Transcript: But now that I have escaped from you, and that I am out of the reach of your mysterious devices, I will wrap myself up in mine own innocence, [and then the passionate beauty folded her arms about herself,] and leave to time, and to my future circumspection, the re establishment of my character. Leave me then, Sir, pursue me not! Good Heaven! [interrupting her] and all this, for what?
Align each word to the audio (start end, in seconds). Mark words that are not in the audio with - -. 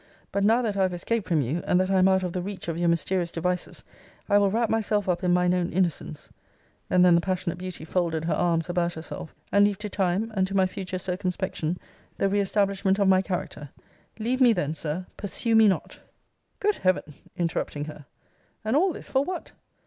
But 0.31 0.43
now 0.43 0.63
that 0.63 0.75
I 0.75 0.81
have 0.81 0.95
escaped 0.95 1.27
from 1.27 1.41
you, 1.43 1.61
and 1.67 1.79
that 1.79 1.91
I 1.91 1.99
am 1.99 2.07
out 2.07 2.23
of 2.23 2.33
the 2.33 2.41
reach 2.41 2.67
of 2.67 2.75
your 2.79 2.89
mysterious 2.89 3.29
devices, 3.29 3.83
I 4.27 4.39
will 4.39 4.49
wrap 4.49 4.67
myself 4.67 5.07
up 5.07 5.23
in 5.23 5.31
mine 5.31 5.53
own 5.53 5.71
innocence, 5.71 6.31
[and 6.89 7.05
then 7.05 7.13
the 7.13 7.21
passionate 7.21 7.59
beauty 7.59 7.85
folded 7.85 8.25
her 8.25 8.33
arms 8.33 8.67
about 8.67 8.93
herself,] 8.95 9.35
and 9.51 9.63
leave 9.63 9.77
to 9.77 9.89
time, 9.89 10.33
and 10.35 10.47
to 10.47 10.57
my 10.57 10.65
future 10.65 10.97
circumspection, 10.97 11.77
the 12.17 12.29
re 12.29 12.39
establishment 12.41 12.97
of 12.97 13.09
my 13.09 13.21
character. 13.21 13.69
Leave 14.17 14.41
me 14.41 14.53
then, 14.53 14.73
Sir, 14.73 15.05
pursue 15.17 15.53
me 15.55 15.67
not! 15.67 15.99
Good 16.59 16.77
Heaven! 16.77 17.13
[interrupting 17.37 17.85
her] 17.85 18.07
and 18.65 18.75
all 18.75 18.93
this, 18.93 19.07
for 19.07 19.23
what? 19.23 19.51